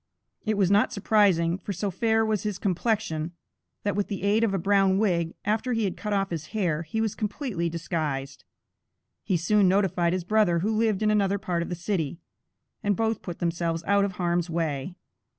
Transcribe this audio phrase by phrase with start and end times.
[0.47, 3.33] It was not surprising, for so fair was his complexion,
[3.83, 6.81] that with the aid of a brown wig, after he had cut off his hair,
[6.81, 8.43] he was completely disguised.
[9.23, 12.17] He soon notified his brother, who lived in another part of the city,
[12.81, 14.95] and both put themselves out of harm's way.